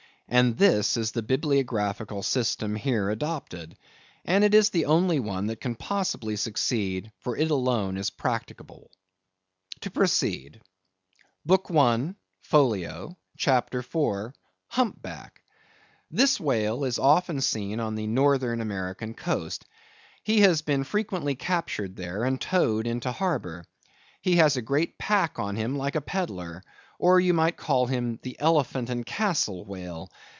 And 0.33 0.57
this 0.57 0.95
is 0.95 1.11
the 1.11 1.21
Bibliographical 1.21 2.23
system 2.23 2.77
here 2.77 3.09
adopted; 3.09 3.77
and 4.23 4.45
it 4.45 4.53
is 4.53 4.69
the 4.69 4.85
only 4.85 5.19
one 5.19 5.47
that 5.47 5.59
can 5.59 5.75
possibly 5.75 6.37
succeed, 6.37 7.11
for 7.19 7.35
it 7.35 7.51
alone 7.51 7.97
is 7.97 8.11
practicable. 8.11 8.89
To 9.81 9.91
proceed. 9.91 10.61
BOOK 11.45 11.67
I. 11.75 12.15
(Folio) 12.43 13.17
CHAPTER 13.35 13.79
IV. 13.79 14.31
(Hump 14.67 15.01
Back).—This 15.01 16.39
whale 16.39 16.85
is 16.85 16.97
often 16.97 17.41
seen 17.41 17.81
on 17.81 17.95
the 17.95 18.07
northern 18.07 18.61
American 18.61 19.13
coast. 19.13 19.65
He 20.23 20.39
has 20.43 20.61
been 20.61 20.85
frequently 20.85 21.35
captured 21.35 21.97
there, 21.97 22.23
and 22.23 22.39
towed 22.39 22.87
into 22.87 23.11
harbor. 23.11 23.65
He 24.21 24.37
has 24.37 24.55
a 24.55 24.61
great 24.61 24.97
pack 24.97 25.39
on 25.39 25.57
him 25.57 25.77
like 25.77 25.95
a 25.95 25.99
peddler; 25.99 26.63
or 26.99 27.19
you 27.19 27.33
might 27.33 27.57
call 27.57 27.87
him 27.87 28.19
the 28.21 28.39
Elephant 28.39 28.87
and 28.91 29.03
Castle 29.03 29.65
whale. 29.65 30.07